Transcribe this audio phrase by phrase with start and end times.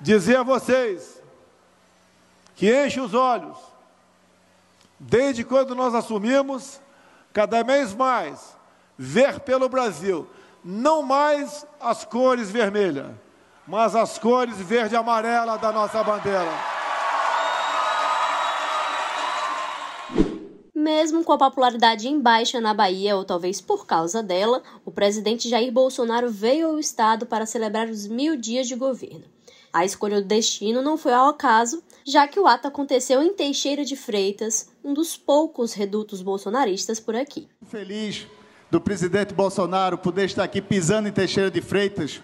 [0.00, 1.20] dizer a vocês
[2.54, 3.56] que enche os olhos,
[4.98, 6.80] desde quando nós assumimos,
[7.32, 8.56] cada vez mais,
[8.96, 10.28] ver pelo Brasil,
[10.64, 13.14] não mais as cores vermelha,
[13.66, 16.50] mas as cores verde e amarela da nossa bandeira.
[20.74, 25.48] Mesmo com a popularidade em baixa na Bahia, ou talvez por causa dela, o presidente
[25.48, 29.37] Jair Bolsonaro veio ao estado para celebrar os mil dias de governo.
[29.78, 33.84] A escolha do destino não foi ao acaso, já que o ato aconteceu em Teixeira
[33.84, 37.48] de Freitas, um dos poucos redutos bolsonaristas por aqui.
[37.64, 38.26] Feliz
[38.72, 42.20] do presidente Bolsonaro poder estar aqui pisando em Teixeira de Freitas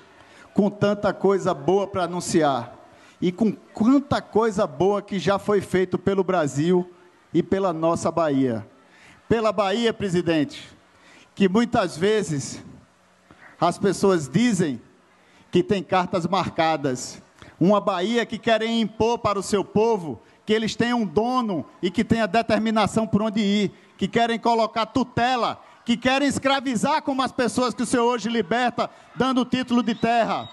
[0.52, 2.76] com tanta coisa boa para anunciar
[3.22, 6.90] e com quanta coisa boa que já foi feito pelo Brasil
[7.32, 8.66] e pela nossa Bahia.
[9.28, 10.68] Pela Bahia, presidente,
[11.36, 12.60] que muitas vezes
[13.60, 14.82] as pessoas dizem
[15.52, 17.22] que tem cartas marcadas
[17.60, 21.90] uma Bahia que querem impor para o seu povo que eles tenham um dono e
[21.90, 27.32] que tenha determinação por onde ir, que querem colocar tutela, que querem escravizar como as
[27.32, 30.48] pessoas que o Senhor hoje liberta, dando título de terra.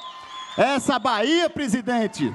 [0.57, 2.33] Essa Bahia, presidente.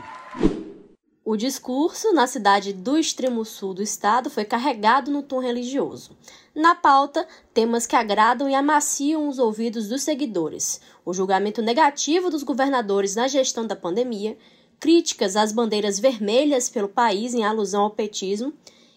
[1.25, 6.17] O discurso na cidade do extremo sul do estado foi carregado no tom religioso.
[6.55, 12.45] Na pauta, temas que agradam e amaciam os ouvidos dos seguidores: o julgamento negativo dos
[12.45, 14.39] governadores na gestão da pandemia,
[14.81, 18.53] críticas às bandeiras vermelhas pelo país em alusão ao petismo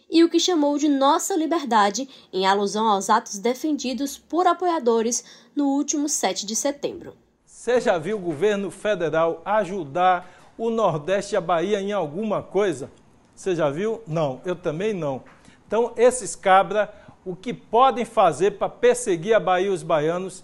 [0.10, 5.24] e o que chamou de Nossa Liberdade em alusão aos atos defendidos por apoiadores
[5.56, 7.14] no último 7 de setembro.
[7.46, 12.90] Você já viu o governo federal ajudar o Nordeste e a Bahia em alguma coisa?
[13.36, 14.02] Você já viu?
[14.08, 15.24] Não, eu também não.
[15.68, 16.94] Então, esses cabra,
[17.24, 20.44] o que podem fazer para perseguir a Bahia e os baianos,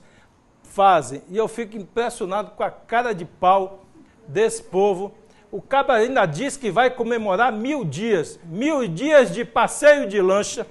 [0.64, 1.22] fazem.
[1.30, 3.86] E eu fico impressionado com a cara de pau
[4.27, 5.14] desse povo
[5.56, 10.67] o Cabo ainda diz que vai comemorar mil dias, mil dias de passeio de lancha,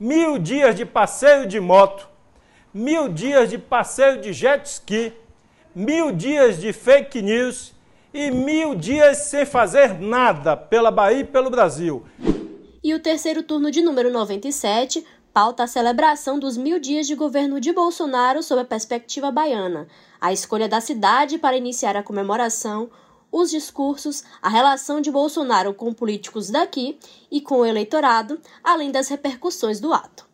[0.00, 2.08] mil dias de passeio de moto,
[2.72, 5.12] mil dias de passeio de jet ski,
[5.74, 7.74] mil dias de fake news
[8.14, 12.02] e mil dias sem fazer nada pela Bahia e pelo Brasil.
[12.82, 17.60] E o terceiro turno de número 97 pauta a celebração dos mil dias de governo
[17.60, 19.86] de Bolsonaro sob a perspectiva baiana,
[20.18, 22.88] a escolha da cidade para iniciar a comemoração,
[23.30, 26.98] os discursos, a relação de Bolsonaro com políticos daqui
[27.30, 30.26] e com o eleitorado, além das repercussões do ato.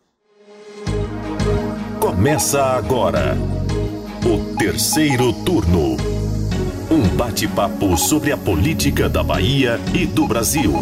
[1.99, 3.35] Começa agora
[4.25, 5.97] o terceiro turno.
[6.91, 10.73] Um bate-papo sobre a política da Bahia e do Brasil.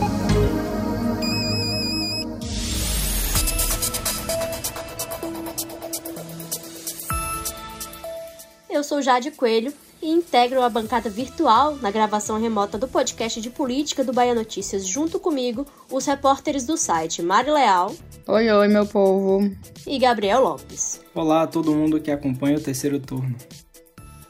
[8.69, 13.50] Eu sou Jade Coelho e integram a bancada virtual na gravação remota do podcast de
[13.50, 17.94] política do Bahia Notícias, junto comigo, os repórteres do site Mari Leal.
[18.28, 19.50] Oi, oi, meu povo.
[19.85, 21.01] E Gabriel Lopes.
[21.13, 23.35] Olá a todo mundo que acompanha o terceiro turno.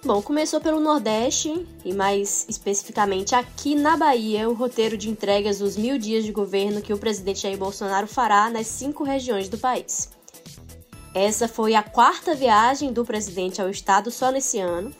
[0.03, 5.77] Bom, começou pelo Nordeste e mais especificamente aqui na Bahia, o roteiro de entregas dos
[5.77, 10.09] mil dias de governo que o presidente Jair Bolsonaro fará nas cinco regiões do país.
[11.13, 14.91] Essa foi a quarta viagem do presidente ao estado só nesse ano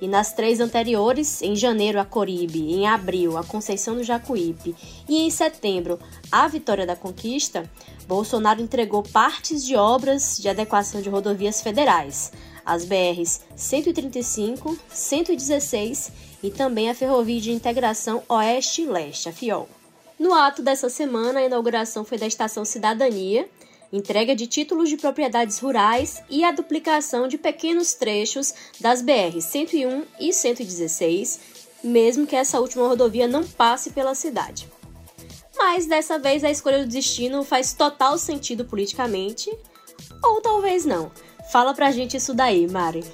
[0.00, 4.74] e nas três anteriores, em janeiro a Coribe, em abril a Conceição do Jacuípe
[5.08, 5.98] e em setembro
[6.30, 7.70] a Vitória da Conquista,
[8.06, 12.32] Bolsonaro entregou partes de obras de adequação de rodovias federais,
[12.64, 16.12] as BRs 135, 116
[16.42, 19.68] e também a Ferrovia de Integração Oeste-Leste, a FIOL.
[20.18, 23.48] No ato dessa semana, a inauguração foi da Estação Cidadania,
[23.96, 30.02] entrega de títulos de propriedades rurais e a duplicação de pequenos trechos das BR 101
[30.18, 31.40] e 116,
[31.84, 34.68] mesmo que essa última rodovia não passe pela cidade.
[35.56, 39.48] Mas dessa vez a escolha do destino faz total sentido politicamente,
[40.24, 41.12] ou talvez não.
[41.52, 43.04] Fala pra gente isso daí, Mari.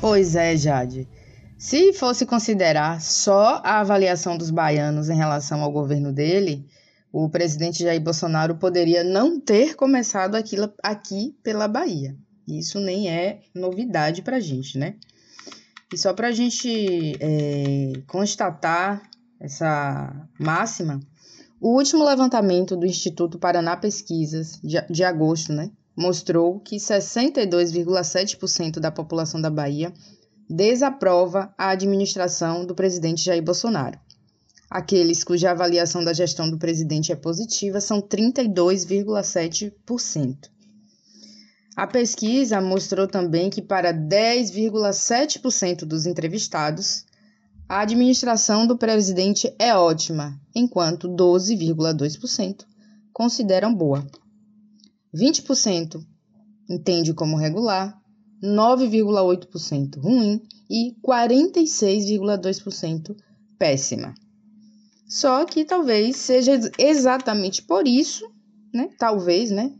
[0.00, 1.08] Pois é, Jade.
[1.58, 6.66] Se fosse considerar só a avaliação dos baianos em relação ao governo dele,
[7.10, 12.14] o presidente Jair Bolsonaro poderia não ter começado aquilo aqui pela Bahia.
[12.46, 14.96] Isso nem é novidade para a gente, né?
[15.92, 19.00] E só para a gente é, constatar
[19.40, 21.00] essa máxima,
[21.60, 28.90] o último levantamento do Instituto Paraná Pesquisas, de, de agosto, né, mostrou que 62,7% da
[28.90, 29.90] população da Bahia
[30.48, 33.98] desaprova a administração do presidente Jair Bolsonaro.
[34.70, 40.50] Aqueles cuja avaliação da gestão do presidente é positiva são 32,7%.
[41.76, 47.04] A pesquisa mostrou também que para 10,7% dos entrevistados,
[47.68, 52.64] a administração do presidente é ótima, enquanto 12,2%
[53.12, 54.06] consideram boa.
[55.14, 56.02] 20%
[56.68, 58.00] entende como regular,
[58.42, 60.40] 9,8% ruim
[60.70, 63.16] e 46,2%
[63.58, 64.14] péssima.
[65.08, 68.28] Só que talvez seja exatamente por isso,
[68.74, 68.90] né?
[68.98, 69.72] Talvez, né?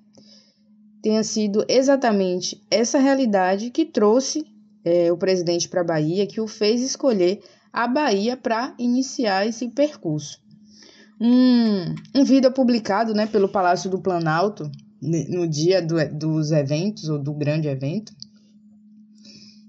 [1.03, 4.45] Tenha sido exatamente essa realidade que trouxe
[4.85, 7.43] é, o presidente para a Bahia, que o fez escolher
[7.73, 10.41] a Bahia para iniciar esse percurso.
[11.21, 14.71] Um, um vídeo publicado né, pelo Palácio do Planalto
[15.01, 18.13] no dia do, dos eventos, ou do grande evento,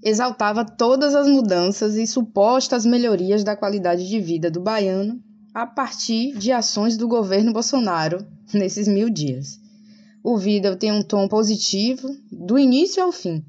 [0.08, 5.22] exaltava todas as mudanças e supostas melhorias da qualidade de vida do baiano
[5.54, 9.60] a partir de ações do governo Bolsonaro nesses mil dias.
[10.22, 13.44] O vídeo tem um tom positivo do início ao fim,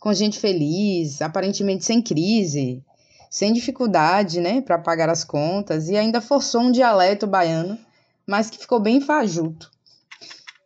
[0.00, 2.82] com gente feliz, aparentemente sem crise,
[3.30, 7.78] sem dificuldade né, para pagar as contas e ainda forçou um dialeto baiano,
[8.26, 9.70] mas que ficou bem fajuto.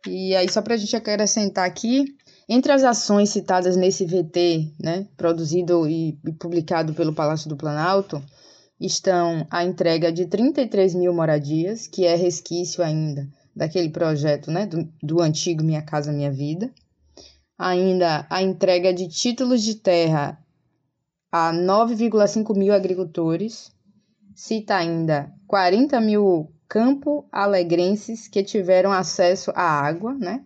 [0.07, 2.15] E aí, só para a gente acrescentar aqui,
[2.53, 8.21] entre as ações citadas nesse VT, né, produzido e publicado pelo Palácio do Planalto,
[8.77, 13.25] estão a entrega de 33 mil moradias, que é resquício ainda
[13.55, 16.69] daquele projeto né, do, do antigo Minha Casa Minha Vida.
[17.57, 20.37] Ainda a entrega de títulos de terra
[21.31, 23.71] a 9,5 mil agricultores.
[24.35, 30.43] Cita ainda 40 mil campo alegrenses que tiveram acesso à água, né?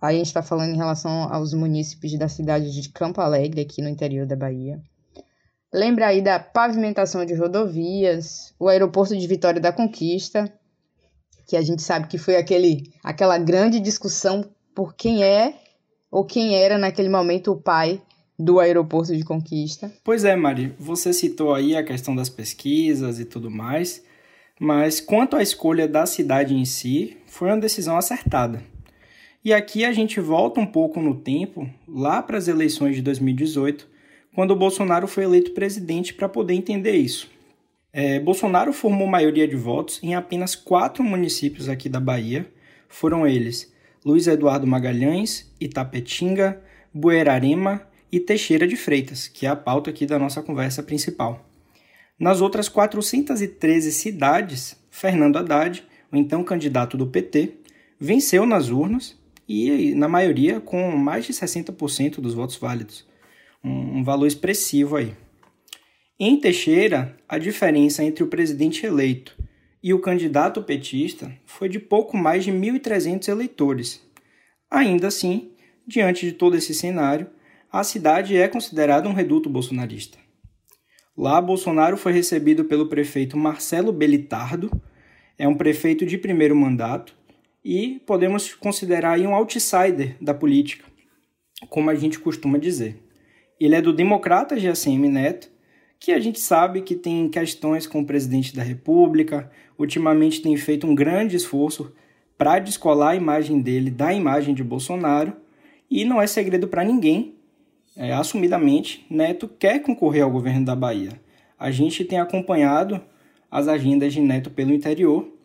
[0.00, 3.80] Aí a gente está falando em relação aos munícipes da cidade de Campo Alegre, aqui
[3.80, 4.80] no interior da Bahia.
[5.72, 10.52] Lembra aí da pavimentação de rodovias, o aeroporto de Vitória da Conquista,
[11.46, 14.44] que a gente sabe que foi aquele, aquela grande discussão
[14.74, 15.54] por quem é
[16.10, 18.00] ou quem era naquele momento o pai
[18.38, 19.90] do aeroporto de Conquista.
[20.04, 24.02] Pois é, Mari, você citou aí a questão das pesquisas e tudo mais,
[24.60, 28.62] mas quanto à escolha da cidade em si, foi uma decisão acertada.
[29.46, 33.86] E aqui a gente volta um pouco no tempo, lá para as eleições de 2018,
[34.34, 37.30] quando o Bolsonaro foi eleito presidente para poder entender isso.
[37.92, 42.44] É, Bolsonaro formou maioria de votos em apenas quatro municípios aqui da Bahia.
[42.88, 43.72] Foram eles
[44.04, 46.60] Luiz Eduardo Magalhães, Itapetinga,
[46.92, 51.48] Buerarema e Teixeira de Freitas, que é a pauta aqui da nossa conversa principal.
[52.18, 57.58] Nas outras 413 cidades, Fernando Haddad, o então candidato do PT,
[58.00, 59.15] venceu nas urnas
[59.48, 63.06] e, na maioria, com mais de 60% dos votos válidos
[63.66, 65.12] um, valor expressivo aí.
[66.18, 69.36] Em Teixeira, a diferença entre o presidente eleito
[69.82, 74.02] e o candidato petista foi de pouco mais de 1.300 eleitores.
[74.70, 75.52] Ainda assim,
[75.86, 77.28] diante de todo esse cenário,
[77.70, 80.18] a cidade é considerada um reduto bolsonarista.
[81.16, 84.70] Lá, Bolsonaro foi recebido pelo prefeito Marcelo Belitardo,
[85.38, 87.14] é um prefeito de primeiro mandato
[87.68, 90.84] e podemos considerar um outsider da política,
[91.68, 93.02] como a gente costuma dizer.
[93.58, 95.50] Ele é do democrata GSM Neto,
[95.98, 100.86] que a gente sabe que tem questões com o presidente da República, ultimamente tem feito
[100.86, 101.92] um grande esforço
[102.38, 105.32] para descolar a imagem dele da imagem de Bolsonaro,
[105.90, 107.34] e não é segredo para ninguém,
[107.96, 111.20] é, assumidamente, Neto quer concorrer ao governo da Bahia.
[111.58, 113.00] A gente tem acompanhado
[113.50, 115.35] as agendas de Neto pelo interior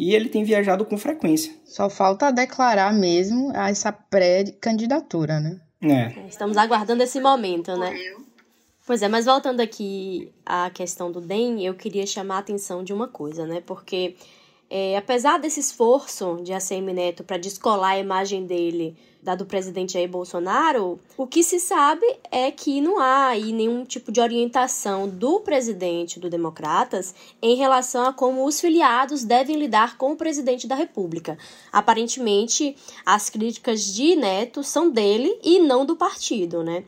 [0.00, 1.52] e ele tem viajado com frequência.
[1.66, 5.60] Só falta declarar mesmo essa pré-candidatura, né?
[5.82, 6.26] É.
[6.26, 7.94] Estamos aguardando esse momento, né?
[8.86, 12.94] Pois é, mas voltando aqui à questão do DEM, eu queria chamar a atenção de
[12.94, 13.60] uma coisa, né?
[13.60, 14.16] Porque
[14.70, 19.94] é, apesar desse esforço de ACM Neto para descolar a imagem dele da do presidente
[19.94, 25.08] Jair Bolsonaro, o que se sabe é que não há aí nenhum tipo de orientação
[25.08, 30.66] do presidente do Democratas em relação a como os filiados devem lidar com o presidente
[30.66, 31.36] da República.
[31.70, 32.74] Aparentemente,
[33.04, 36.84] as críticas de Neto são dele e não do partido, né?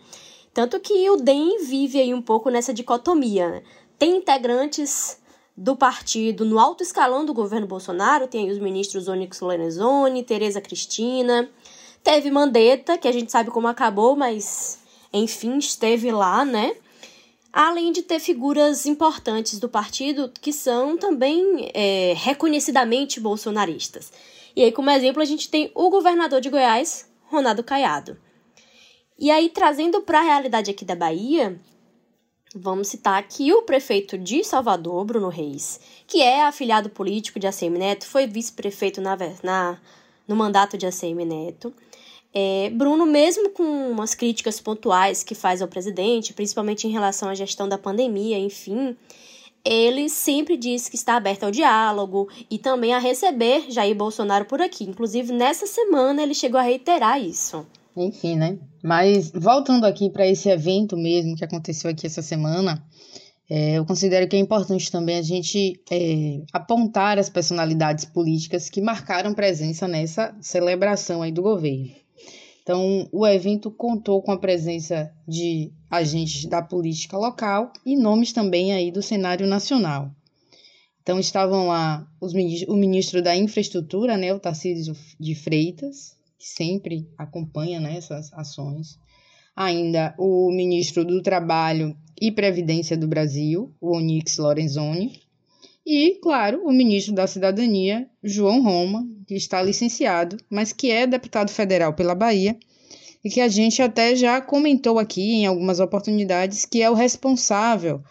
[0.54, 3.48] Tanto que o DEM vive aí um pouco nessa dicotomia.
[3.48, 3.62] Né?
[3.98, 5.18] Tem integrantes
[5.62, 11.48] do partido no alto escalão do governo Bolsonaro, tem os ministros Onyx Lorenzoni, Tereza Cristina,
[12.02, 14.80] Teve Mandetta, que a gente sabe como acabou, mas
[15.12, 16.74] enfim, esteve lá, né?
[17.52, 24.12] Além de ter figuras importantes do partido que são também é, reconhecidamente bolsonaristas.
[24.56, 28.18] E aí, como exemplo, a gente tem o governador de Goiás, Ronaldo Caiado.
[29.16, 31.60] E aí, trazendo para a realidade aqui da Bahia,
[32.54, 37.78] vamos citar aqui o prefeito de Salvador, Bruno Reis, que é afiliado político de ACM
[37.78, 39.78] Neto, foi vice-prefeito na, na,
[40.28, 41.72] no mandato de ACM Neto
[42.34, 47.34] É, Bruno, mesmo com umas críticas pontuais que faz ao presidente, principalmente em relação à
[47.34, 48.96] gestão da pandemia, enfim,
[49.64, 54.60] ele sempre diz que está aberto ao diálogo e também a receber Jair Bolsonaro por
[54.60, 54.84] aqui.
[54.84, 57.66] Inclusive, nessa semana ele chegou a reiterar isso.
[57.96, 58.58] Enfim, né?
[58.82, 62.82] Mas voltando aqui para esse evento mesmo que aconteceu aqui essa semana,
[63.48, 68.80] é, eu considero que é importante também a gente é, apontar as personalidades políticas que
[68.80, 71.90] marcaram presença nessa celebração aí do governo.
[72.62, 78.72] Então, o evento contou com a presença de agentes da política local e nomes também
[78.72, 80.10] aí do cenário nacional.
[81.02, 82.32] Então, estavam lá os,
[82.68, 88.98] o ministro da Infraestrutura, né, o Tarcísio de Freitas, que sempre acompanha né, essas ações.
[89.54, 95.20] Ainda o ministro do Trabalho e Previdência do Brasil, o Onyx Lorenzoni.
[95.86, 101.48] E, claro, o ministro da Cidadania, João Roma, que está licenciado, mas que é deputado
[101.48, 102.56] federal pela Bahia
[103.24, 108.02] e que a gente até já comentou aqui em algumas oportunidades que é o responsável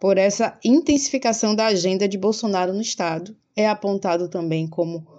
[0.00, 3.36] por essa intensificação da agenda de Bolsonaro no estado.
[3.54, 5.15] É apontado também como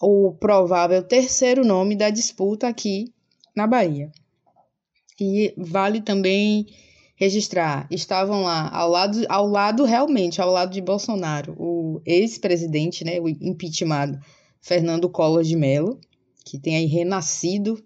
[0.00, 3.12] o provável terceiro nome da disputa aqui
[3.54, 4.10] na Bahia.
[5.20, 6.66] E vale também
[7.14, 13.20] registrar, estavam lá ao lado, ao lado realmente, ao lado de Bolsonaro, o ex-presidente, né,
[13.20, 14.18] o impeachmentado
[14.62, 16.00] Fernando Collor de Mello,
[16.46, 17.82] que tem aí renascido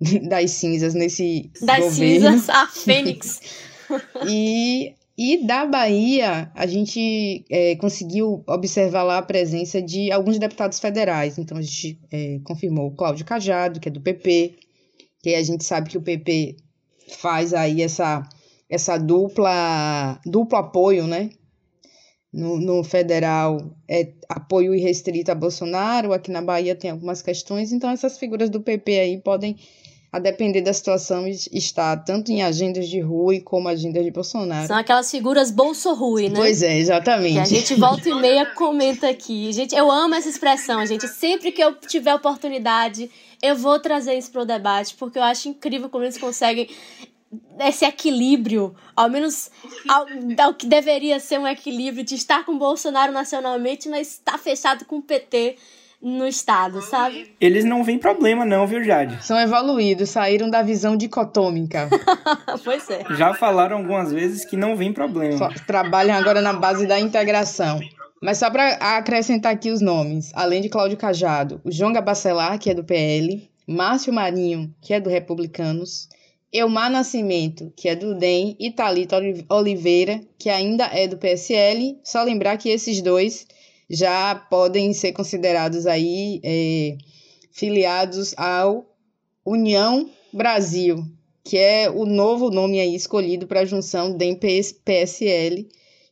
[0.28, 1.92] das cinzas nesse das governo.
[1.92, 3.40] cinzas a fênix
[4.28, 10.78] e e da Bahia, a gente é, conseguiu observar lá a presença de alguns deputados
[10.78, 11.38] federais.
[11.38, 14.54] Então, a gente é, confirmou o Cláudio Cajado, que é do PP,
[15.20, 16.58] que a gente sabe que o PP
[17.08, 18.22] faz aí essa,
[18.70, 21.30] essa dupla, duplo apoio, né?
[22.32, 27.90] No, no federal é apoio irrestrito a Bolsonaro, aqui na Bahia tem algumas questões, então
[27.90, 29.56] essas figuras do PP aí podem
[30.10, 34.66] a depender da situação, está tanto em agendas de Rui como agendas de Bolsonaro.
[34.66, 36.34] São aquelas figuras Bolso-Rui, né?
[36.34, 37.34] Pois é, exatamente.
[37.34, 39.52] Que a gente volta e meia comenta aqui.
[39.52, 41.06] Gente, eu amo essa expressão, gente.
[41.08, 43.10] Sempre que eu tiver oportunidade,
[43.42, 46.68] eu vou trazer isso para o debate, porque eu acho incrível como eles conseguem
[47.60, 49.50] esse equilíbrio, ao menos
[49.86, 50.06] ao,
[50.38, 54.96] ao, que deveria ser um equilíbrio de estar com Bolsonaro nacionalmente, mas estar fechado com
[54.96, 55.56] o PT
[56.00, 57.34] no estado, sabe?
[57.40, 59.24] Eles não veem problema não, viu, Jade?
[59.24, 61.88] São evoluídos, saíram da visão dicotômica.
[62.64, 63.04] pois é.
[63.16, 65.52] Já falaram algumas vezes que não vem problema.
[65.66, 67.80] Trabalham agora na base da integração.
[68.22, 72.70] Mas só para acrescentar aqui os nomes, além de Cláudio Cajado, o João Gabacelar, que
[72.70, 76.08] é do PL, Márcio Marinho, que é do Republicanos,
[76.52, 81.98] Elmar Nascimento, que é do DEM, e Thalita Oliveira, que ainda é do PSL.
[82.02, 83.46] Só lembrar que esses dois
[83.88, 86.98] já podem ser considerados aí é,
[87.50, 88.86] filiados ao
[89.44, 91.04] União Brasil,
[91.42, 95.66] que é o novo nome aí escolhido para a junção DEM-PSL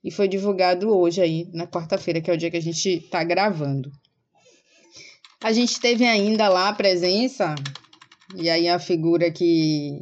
[0.06, 3.24] e foi divulgado hoje aí, na quarta-feira, que é o dia que a gente está
[3.24, 3.90] gravando.
[5.42, 7.56] A gente teve ainda lá a presença,
[8.36, 10.00] e aí a figura que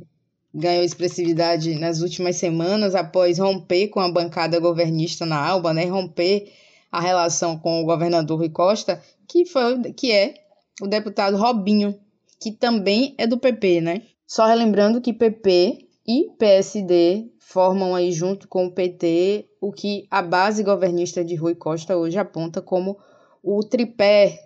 [0.55, 5.87] ganhou expressividade nas últimas semanas após romper com a bancada governista na Alba, né?
[5.87, 6.53] Romper
[6.95, 10.35] a relação com o governador Rui Costa, que, foi, que é
[10.81, 11.99] o deputado Robinho,
[12.41, 14.03] que também é do PP, né?
[14.25, 20.23] Só relembrando que PP e PSD formam aí junto com o PT o que a
[20.23, 22.97] base governista de Rui Costa hoje aponta como
[23.43, 24.45] o tripé,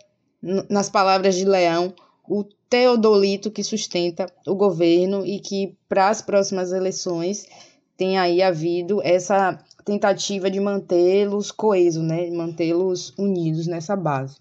[0.71, 1.93] nas palavras de Leão,
[2.27, 7.47] o teodolito que sustenta o governo e que para as próximas eleições
[7.95, 12.29] tem aí havido essa tentativa de mantê-los coesos, né?
[12.31, 14.37] mantê-los unidos nessa base.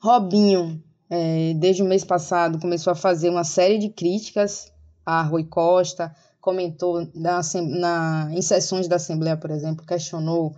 [0.00, 4.72] Robinho, é, desde o mês passado, começou a fazer uma série de críticas
[5.04, 10.54] a Rui Costa, comentou na, na, em sessões da Assembleia, por exemplo, questionou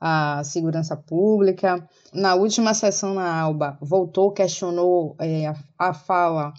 [0.00, 1.84] a segurança pública.
[2.12, 6.54] Na última sessão na ALBA, voltou, questionou é, a, a fala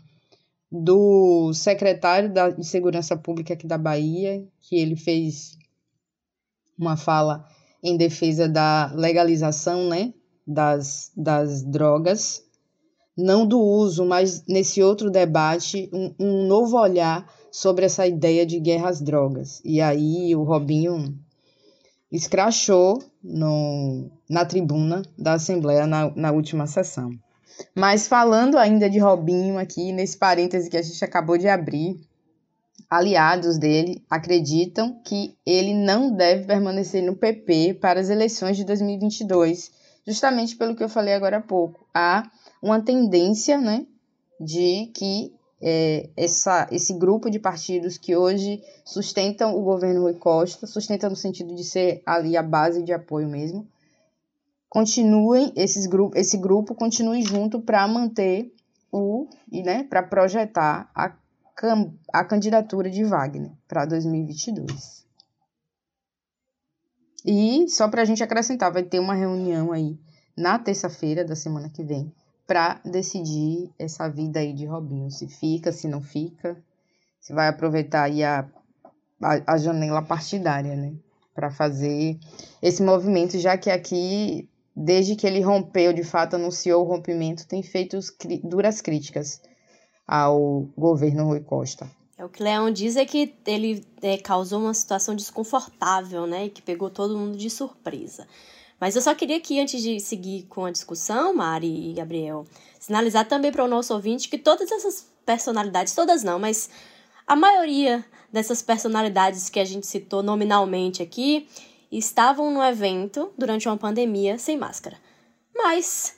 [0.70, 5.58] do secretário da, de Segurança Pública aqui da Bahia, que ele fez
[6.78, 7.46] uma fala
[7.84, 10.14] em defesa da legalização né,
[10.46, 12.44] das, das drogas,
[13.18, 18.60] não do uso, mas nesse outro debate, um, um novo olhar sobre essa ideia de
[18.60, 19.62] guerra às drogas.
[19.64, 21.18] E aí o Robinho
[22.12, 27.12] escrachou no, na tribuna da Assembleia na, na última sessão.
[27.74, 31.98] Mas falando ainda de Robinho aqui, nesse parêntese que a gente acabou de abrir,
[32.90, 39.72] aliados dele acreditam que ele não deve permanecer no PP para as eleições de 2022,
[40.06, 41.88] justamente pelo que eu falei agora há pouco.
[41.94, 42.30] Há
[42.62, 43.86] uma tendência, né,
[44.40, 50.68] de que é, essa, esse grupo de partidos que hoje sustentam o governo Rui Costa,
[50.68, 53.68] sustentam no sentido de ser ali a base de apoio mesmo,
[54.70, 58.54] continuem, esses grupo, esse grupo continue junto para manter
[58.92, 61.16] o, e né, para projetar a,
[62.12, 65.06] a candidatura de Wagner para 2022.
[67.26, 69.98] E só para a gente acrescentar, vai ter uma reunião aí
[70.38, 72.14] na terça-feira da semana que vem
[72.46, 76.56] para decidir essa vida aí de Robinho, se fica, se não fica,
[77.20, 78.48] se vai aproveitar aí a,
[79.22, 80.94] a, a janela partidária, né,
[81.34, 82.20] para fazer
[82.62, 87.64] esse movimento, já que aqui, desde que ele rompeu, de fato anunciou o rompimento, tem
[87.64, 87.98] feito
[88.44, 89.42] duras críticas
[90.08, 91.90] ao governo Rui Costa.
[92.18, 96.50] É, o que Leão diz é que ele é, causou uma situação desconfortável, né, e
[96.50, 98.28] que pegou todo mundo de surpresa.
[98.80, 102.46] Mas eu só queria aqui, antes de seguir com a discussão, Mari e Gabriel,
[102.80, 106.70] sinalizar também para o nosso ouvinte que todas essas personalidades, todas não, mas
[107.26, 111.48] a maioria dessas personalidades que a gente citou nominalmente aqui
[111.92, 114.98] estavam no evento durante uma pandemia sem máscara.
[115.56, 116.16] Mas,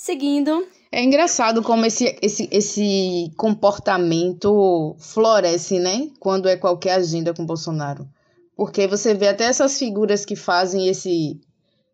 [0.00, 0.66] seguindo.
[0.90, 6.08] É engraçado como esse, esse, esse comportamento floresce, né?
[6.18, 8.08] Quando é qualquer agenda com Bolsonaro.
[8.56, 11.38] Porque você vê até essas figuras que fazem esse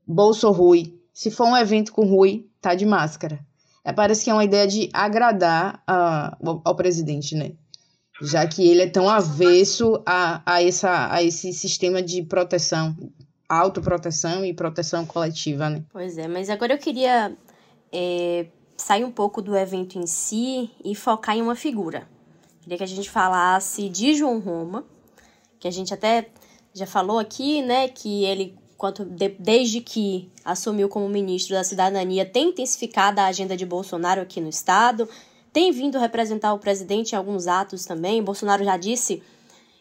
[0.06, 0.94] Bolso Rui.
[1.12, 3.40] Se for um evento com Rui, tá de máscara.
[3.84, 7.52] É, parece que é uma ideia de agradar a, ao, ao presidente, né?
[8.22, 12.96] Já que ele é tão avesso a, a, essa, a esse sistema de proteção,
[13.48, 15.82] autoproteção e proteção coletiva, né?
[15.92, 17.36] Pois é, mas agora eu queria
[17.98, 22.06] é, sair um pouco do evento em si e focar em uma figura.
[22.60, 24.84] Queria que a gente falasse de João Roma,
[25.58, 26.28] que a gente até
[26.74, 32.26] já falou aqui, né, que ele quanto de, desde que assumiu como ministro da Cidadania,
[32.26, 35.08] tem intensificado a agenda de Bolsonaro aqui no estado,
[35.50, 38.22] tem vindo representar o presidente em alguns atos também.
[38.22, 39.22] Bolsonaro já disse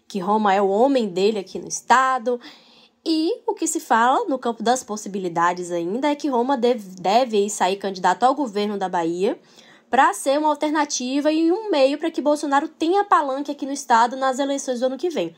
[0.08, 2.40] que Roma é o homem dele aqui no estado.
[3.06, 7.48] E o que se fala no campo das possibilidades ainda é que Roma deve, deve
[7.50, 9.38] sair candidato ao governo da Bahia
[9.92, 14.16] para ser uma alternativa e um meio para que Bolsonaro tenha palanque aqui no estado
[14.16, 15.36] nas eleições do ano que vem.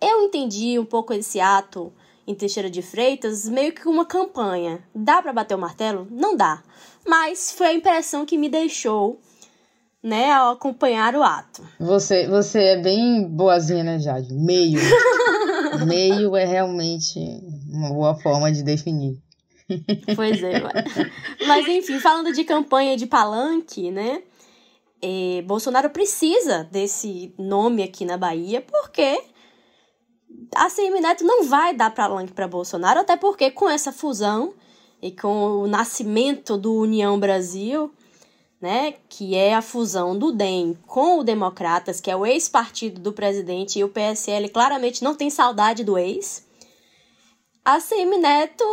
[0.00, 1.92] Eu entendi um pouco esse ato
[2.26, 4.82] em Teixeira de Freitas meio que uma campanha.
[4.94, 6.08] Dá para bater o martelo?
[6.10, 6.62] Não dá.
[7.06, 9.20] Mas foi a impressão que me deixou,
[10.02, 11.62] né, ao acompanhar o ato.
[11.78, 14.32] Você, você é bem boazinha, né, Jade?
[14.32, 14.80] Meio.
[15.86, 17.18] Meio é realmente
[17.68, 19.20] uma boa forma de definir.
[20.14, 20.60] Pois é.
[21.46, 24.22] Mas enfim, falando de campanha de palanque, né?
[25.00, 29.20] É, Bolsonaro precisa desse nome aqui na Bahia porque
[30.54, 34.54] a CM Neto não vai dar palanque para Bolsonaro, até porque com essa fusão
[35.00, 37.92] e com o nascimento do União Brasil,
[38.62, 43.12] né, que é a fusão do DEM com o Democratas, que é o ex-partido do
[43.12, 46.46] presidente, e o PSL claramente não tem saudade do ex,
[47.64, 48.64] a CM Neto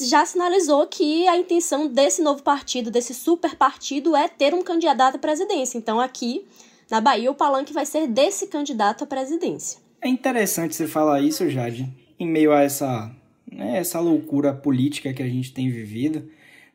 [0.00, 5.16] já sinalizou que a intenção desse novo partido, desse super partido, é ter um candidato
[5.16, 5.78] à presidência.
[5.78, 6.46] Então aqui
[6.90, 9.80] na Bahia o palanque vai ser desse candidato à presidência.
[10.02, 13.10] É interessante você falar isso, Jade, em meio a essa,
[13.50, 16.28] né, essa loucura política que a gente tem vivido.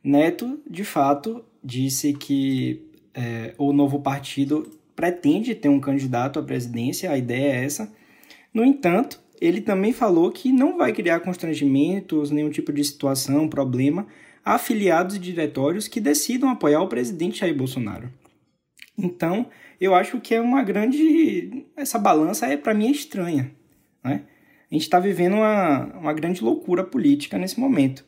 [0.03, 2.81] Neto, de fato, disse que
[3.13, 7.91] é, o novo partido pretende ter um candidato à presidência, a ideia é essa.
[8.53, 14.05] No entanto, ele também falou que não vai criar constrangimentos, nenhum tipo de situação, problema,
[14.43, 18.11] a afiliados e diretórios que decidam apoiar o presidente Jair Bolsonaro.
[18.97, 19.47] Então,
[19.79, 21.65] eu acho que é uma grande.
[21.75, 23.51] Essa balança, é para mim, é estranha.
[24.03, 24.23] Né?
[24.69, 28.05] A gente está vivendo uma, uma grande loucura política nesse momento.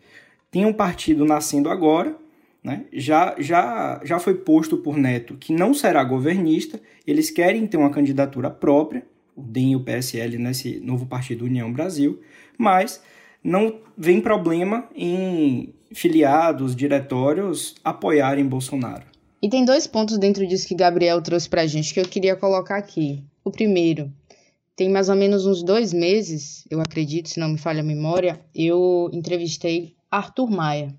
[0.51, 2.15] Tem um partido nascendo agora,
[2.63, 2.85] né?
[2.93, 7.89] já, já, já foi posto por Neto que não será governista, eles querem ter uma
[7.89, 12.21] candidatura própria, o DEM e o PSL nesse novo partido União Brasil,
[12.57, 13.01] mas
[13.43, 19.05] não vem problema em filiados, diretórios apoiarem Bolsonaro.
[19.41, 22.77] E tem dois pontos dentro disso que Gabriel trouxe pra gente que eu queria colocar
[22.77, 23.21] aqui.
[23.43, 24.09] O primeiro,
[24.75, 28.39] tem mais ou menos uns dois meses, eu acredito, se não me falha a memória,
[28.55, 30.95] eu entrevistei Arthur Maia.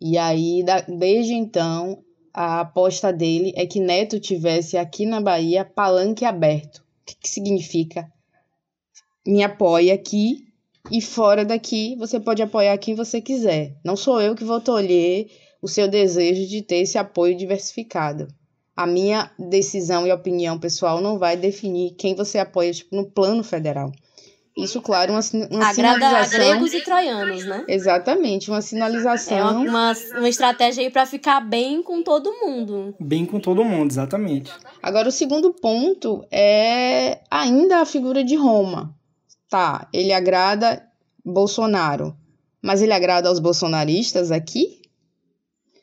[0.00, 6.24] E aí, desde então, a aposta dele é que Neto tivesse aqui na Bahia palanque
[6.24, 6.78] aberto.
[6.78, 8.10] O que, que significa?
[9.26, 10.46] Me apoia aqui
[10.90, 13.76] e fora daqui você pode apoiar quem você quiser.
[13.84, 15.28] Não sou eu que vou tolher
[15.60, 18.28] o seu desejo de ter esse apoio diversificado.
[18.74, 23.44] A minha decisão e opinião pessoal não vai definir quem você apoia tipo, no plano
[23.44, 23.92] federal.
[24.62, 25.20] Isso, claro, uma,
[25.50, 26.38] uma Agrada sinalização.
[26.38, 27.64] gregos e troianos, né?
[27.68, 29.38] Exatamente, uma sinalização.
[29.38, 32.94] É uma, uma, uma estratégia aí para ficar bem com todo mundo.
[33.00, 34.52] Bem com todo mundo, exatamente.
[34.82, 38.94] Agora, o segundo ponto é ainda a figura de Roma.
[39.48, 40.86] Tá, ele agrada
[41.24, 42.16] Bolsonaro,
[42.62, 44.80] mas ele agrada aos bolsonaristas aqui?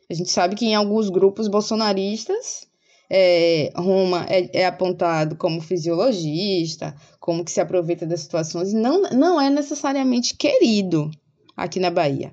[0.10, 2.66] A gente sabe que em alguns grupos bolsonaristas,
[3.10, 6.96] é, Roma é, é, apontado como fisiologista,
[7.28, 11.12] como que se aproveita das situações, não, não é necessariamente querido
[11.58, 12.32] aqui na Bahia.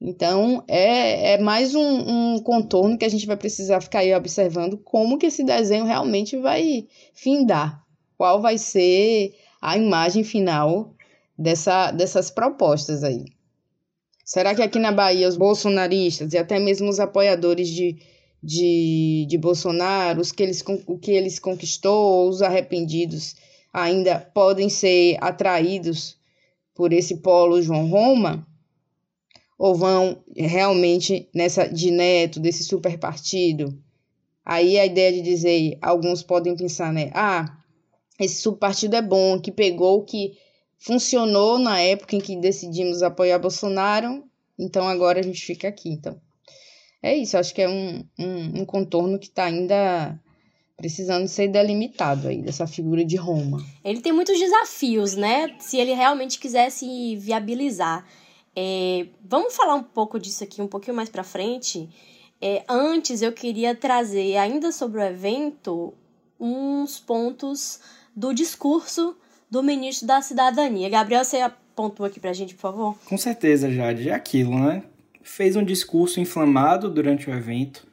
[0.00, 4.76] Então, é, é mais um, um contorno que a gente vai precisar ficar aí observando
[4.78, 7.84] como que esse desenho realmente vai findar.
[8.18, 10.92] Qual vai ser a imagem final
[11.38, 13.26] dessa, dessas propostas aí.
[14.24, 17.96] Será que aqui na Bahia os bolsonaristas e até mesmo os apoiadores de,
[18.42, 23.36] de, de Bolsonaro, os que eles, o que eles conquistou, os arrependidos,
[23.74, 26.16] ainda podem ser atraídos
[26.72, 28.46] por esse polo João Roma?
[29.58, 33.76] Ou vão realmente nessa de neto, desse super partido?
[34.44, 37.10] Aí a ideia de dizer, alguns podem pensar, né?
[37.14, 37.58] Ah,
[38.20, 40.36] esse subpartido é bom, que pegou que
[40.78, 44.22] funcionou na época em que decidimos apoiar Bolsonaro,
[44.58, 45.88] então agora a gente fica aqui.
[45.88, 46.20] Então,
[47.02, 50.20] é isso, acho que é um, um, um contorno que está ainda
[50.76, 53.64] precisando ser delimitado aí, dessa figura de Roma.
[53.84, 55.54] Ele tem muitos desafios, né?
[55.58, 58.04] Se ele realmente quisesse viabilizar.
[58.56, 61.88] É, vamos falar um pouco disso aqui um pouquinho mais para frente.
[62.40, 65.94] É, antes, eu queria trazer, ainda sobre o evento,
[66.38, 67.80] uns pontos
[68.14, 69.16] do discurso
[69.50, 70.88] do ministro da Cidadania.
[70.88, 72.98] Gabriel, você apontou aqui pra gente, por favor?
[73.06, 74.08] Com certeza, Jade.
[74.08, 74.82] É aquilo, né?
[75.22, 77.86] Fez um discurso inflamado durante o evento,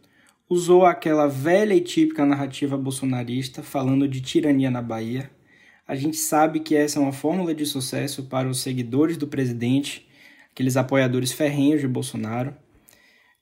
[0.51, 5.31] usou aquela velha e típica narrativa bolsonarista falando de tirania na Bahia.
[5.87, 10.05] A gente sabe que essa é uma fórmula de sucesso para os seguidores do presidente,
[10.51, 12.53] aqueles apoiadores ferrenhos de Bolsonaro.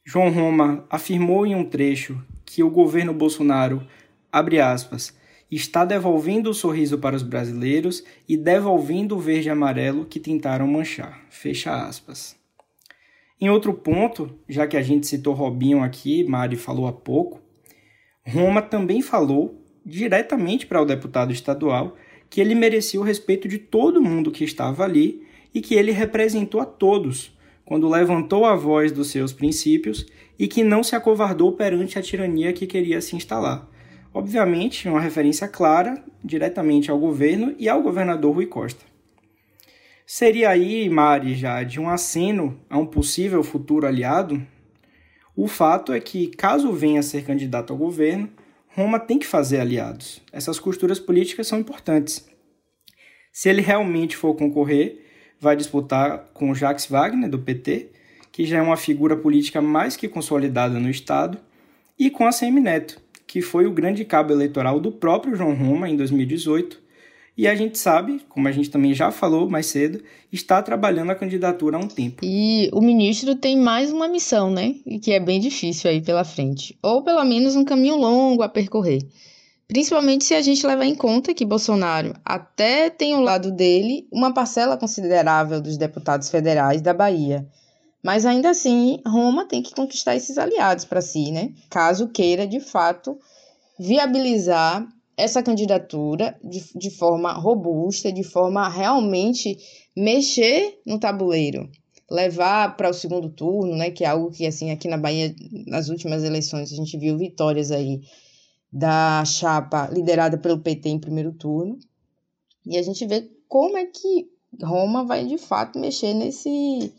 [0.06, 3.84] João Roma afirmou em um trecho que o governo Bolsonaro,
[4.32, 5.18] abre aspas,
[5.50, 10.68] está devolvendo o sorriso para os brasileiros e devolvendo o verde e amarelo que tentaram
[10.68, 11.20] manchar.
[11.32, 12.39] Fecha aspas.
[13.42, 17.42] Em outro ponto, já que a gente citou Robinho aqui, Mari falou há pouco,
[18.28, 21.96] Roma também falou diretamente para o deputado estadual
[22.30, 26.62] que ele merecia o respeito de todo mundo que estava ali e que ele representou
[26.62, 30.06] a todos quando levantou a voz dos seus princípios
[30.38, 33.68] e que não se acovardou perante a tirania que queria se instalar.
[34.14, 38.89] Obviamente, uma referência clara diretamente ao governo e ao governador Rui Costa.
[40.12, 44.44] Seria aí, Mari, já de um aceno a um possível futuro aliado?
[45.36, 48.28] O fato é que, caso venha a ser candidato ao governo,
[48.70, 50.20] Roma tem que fazer aliados.
[50.34, 52.28] Essas costuras políticas são importantes.
[53.32, 55.00] Se ele realmente for concorrer,
[55.40, 57.92] vai disputar com Jacques Wagner, do PT,
[58.32, 61.38] que já é uma figura política mais que consolidada no Estado,
[62.00, 65.96] e com a Semineto, que foi o grande cabo eleitoral do próprio João Roma em
[65.96, 66.89] 2018.
[67.38, 71.16] E a gente sabe, como a gente também já falou mais cedo, está trabalhando a
[71.16, 72.20] candidatura há um tempo.
[72.24, 74.76] E o ministro tem mais uma missão, né?
[75.02, 76.78] Que é bem difícil aí pela frente.
[76.84, 79.02] Ou pelo menos um caminho longo a percorrer.
[79.70, 84.34] Principalmente se a gente levar em conta que Bolsonaro até tem ao lado dele uma
[84.34, 87.48] parcela considerável dos deputados federais da Bahia.
[88.04, 91.52] Mas ainda assim, Roma tem que conquistar esses aliados para si, né?
[91.70, 93.18] Caso queira, de fato,
[93.78, 94.88] viabilizar
[95.20, 99.58] essa candidatura de, de forma robusta, de forma a realmente
[99.96, 101.70] mexer no tabuleiro,
[102.10, 103.92] levar para o segundo turno, né?
[103.92, 105.36] Que é algo que, assim, aqui na Bahia,
[105.68, 108.02] nas últimas eleições, a gente viu vitórias aí
[108.72, 111.78] da chapa liderada pelo PT em primeiro turno.
[112.66, 114.30] E a gente vê como é que
[114.64, 116.94] Roma vai, de fato, mexer nesse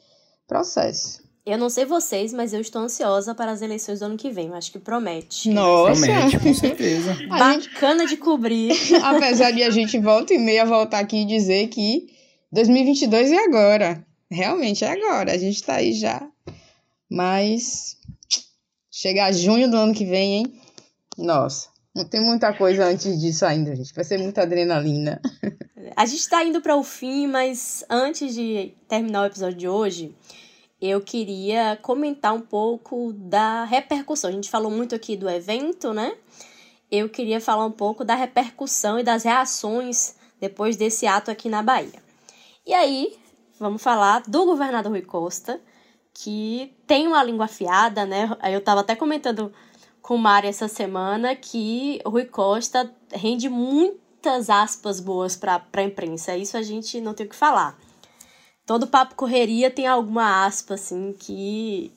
[0.46, 1.22] processo.
[1.44, 4.48] Eu não sei vocês, mas eu estou ansiosa para as eleições do ano que vem.
[4.48, 5.50] Eu acho que promete.
[5.50, 6.06] Nossa!
[6.06, 7.16] Promete, com certeza.
[7.28, 8.72] Bacana de cobrir.
[9.02, 12.08] Apesar de a gente volta e meia voltar aqui e dizer que
[12.52, 14.06] 2022 é agora.
[14.30, 15.32] Realmente é agora.
[15.32, 16.28] A gente está aí já.
[17.10, 17.96] Mas
[18.90, 20.60] chegar junho do ano que vem, hein?
[21.16, 21.68] Nossa.
[21.94, 23.92] Não tem muita coisa antes disso ainda, gente.
[23.94, 25.20] Vai ser muita adrenalina.
[25.96, 30.14] A gente está indo para o fim, mas antes de terminar o episódio de hoje,
[30.80, 34.30] eu queria comentar um pouco da repercussão.
[34.30, 36.16] A gente falou muito aqui do evento, né?
[36.90, 41.62] Eu queria falar um pouco da repercussão e das reações depois desse ato aqui na
[41.62, 42.02] Bahia.
[42.66, 43.16] E aí,
[43.58, 45.60] vamos falar do governador Rui Costa,
[46.14, 48.36] que tem uma língua afiada, né?
[48.50, 49.52] Eu estava até comentando
[50.00, 56.36] com o Mário essa semana que Rui Costa rende muitas aspas boas para a imprensa.
[56.36, 57.78] Isso a gente não tem o que falar.
[58.70, 61.92] Todo papo correria tem alguma aspa, assim, que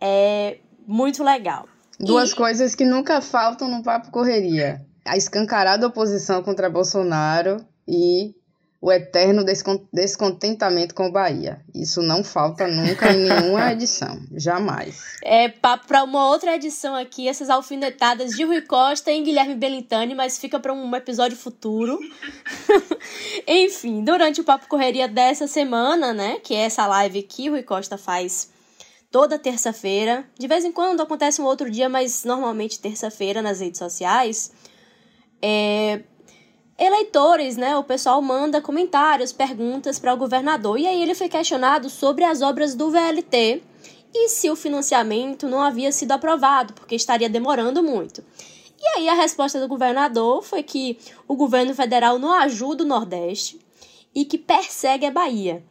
[0.00, 1.68] é muito legal.
[1.98, 2.36] Duas e...
[2.36, 8.32] coisas que nunca faltam no papo correria: a escancarada oposição contra Bolsonaro e
[8.80, 9.44] o eterno
[9.92, 11.60] descontentamento com Bahia.
[11.74, 15.02] Isso não falta nunca em nenhuma edição, jamais.
[15.22, 20.14] É papo para uma outra edição aqui, essas alfinetadas de Rui Costa e Guilherme Belintani,
[20.14, 21.98] mas fica para um episódio futuro.
[23.46, 27.64] Enfim, durante o Papo Correria dessa semana, né, que é essa live que o Rui
[27.64, 28.50] Costa faz
[29.10, 30.24] toda terça-feira.
[30.38, 34.52] De vez em quando acontece um outro dia, mas normalmente terça-feira nas redes sociais.
[35.42, 36.02] É,
[36.78, 37.76] eleitores, né?
[37.76, 40.78] O pessoal manda comentários, perguntas para o governador.
[40.78, 43.62] E aí ele foi questionado sobre as obras do VLT
[44.14, 48.24] e se o financiamento não havia sido aprovado, porque estaria demorando muito.
[48.80, 53.58] E aí a resposta do governador foi que o governo federal não ajuda o Nordeste
[54.14, 55.64] e que persegue a Bahia.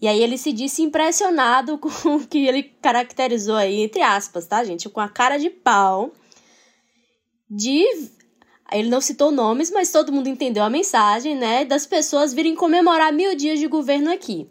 [0.00, 4.62] E aí ele se disse impressionado com o que ele caracterizou aí, entre aspas, tá,
[4.62, 4.88] gente?
[4.88, 6.12] Com a cara de pau
[7.50, 7.84] de
[8.74, 11.64] ele não citou nomes, mas todo mundo entendeu a mensagem, né?
[11.64, 14.48] Das pessoas virem comemorar mil dias de governo aqui.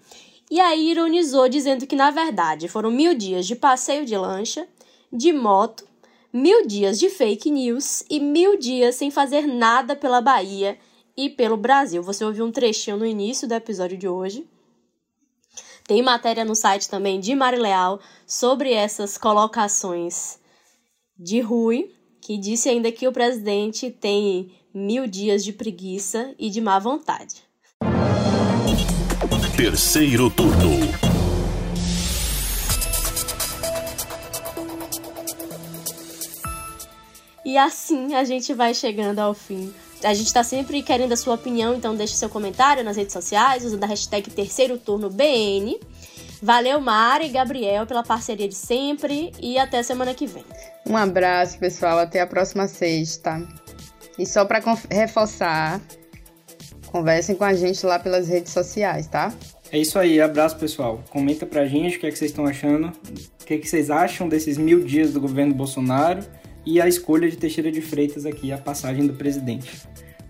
[0.50, 4.66] E aí ironizou, dizendo que, na verdade, foram mil dias de passeio de lancha,
[5.12, 5.86] de moto,
[6.32, 10.78] mil dias de fake news e mil dias sem fazer nada pela Bahia
[11.18, 12.02] e pelo Brasil.
[12.02, 14.48] Você ouviu um trechinho no início do episódio de hoje.
[15.86, 20.40] Tem matéria no site também de Mari Leal sobre essas colocações
[21.20, 21.92] de Rui
[22.24, 27.44] que disse ainda que o presidente tem mil dias de preguiça e de má vontade.
[29.58, 30.54] Terceiro turno.
[37.46, 39.74] E assim a gente vai chegando ao fim.
[40.02, 43.66] A gente está sempre querendo a sua opinião, então deixe seu comentário nas redes sociais
[43.66, 45.78] usando a hashtag Terceiro Turno BN.
[46.44, 50.44] Valeu, Mari e Gabriel, pela parceria de sempre e até semana que vem.
[50.86, 51.98] Um abraço, pessoal.
[51.98, 53.42] Até a próxima sexta.
[54.20, 55.80] E só para reforçar,
[56.88, 59.34] conversem com a gente lá pelas redes sociais, tá?
[59.72, 61.02] É isso aí, abraço pessoal.
[61.10, 62.88] Comenta pra gente o que, é que vocês estão achando,
[63.42, 66.20] o que, é que vocês acham desses mil dias do governo Bolsonaro
[66.66, 69.82] e a escolha de Teixeira de Freitas aqui, a passagem do presidente.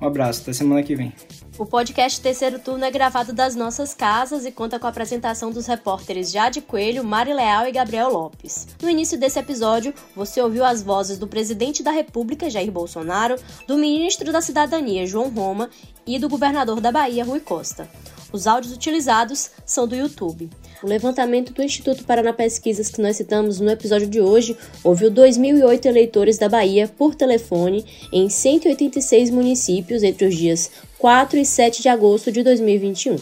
[0.04, 1.14] Um abraço, até semana que vem.
[1.58, 5.66] O podcast Terceiro Turno é gravado das nossas casas e conta com a apresentação dos
[5.66, 8.68] repórteres Jade Coelho, Mari Leal e Gabriel Lopes.
[8.82, 13.78] No início desse episódio, você ouviu as vozes do presidente da República, Jair Bolsonaro, do
[13.78, 15.70] ministro da Cidadania, João Roma,
[16.06, 17.90] e do governador da Bahia, Rui Costa.
[18.34, 20.50] Os áudios utilizados são do YouTube.
[20.84, 25.86] O levantamento do Instituto Paraná Pesquisas que nós citamos no episódio de hoje ouviu 2.008
[25.86, 31.88] eleitores da Bahia por telefone em 186 municípios entre os dias 4 e 7 de
[31.88, 33.16] agosto de 2021.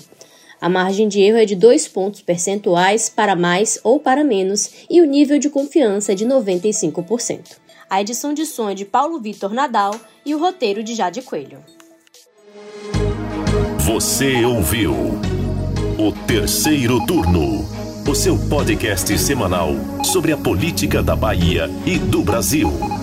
[0.60, 5.00] A margem de erro é de 2 pontos percentuais para mais ou para menos e
[5.00, 7.58] o nível de confiança é de 95%.
[7.88, 9.94] A edição de som é de Paulo Vitor Nadal
[10.26, 11.60] e o roteiro de Jade Coelho.
[13.86, 14.96] Você ouviu
[16.04, 17.64] o terceiro turno,
[18.10, 23.01] o seu podcast semanal sobre a política da Bahia e do Brasil.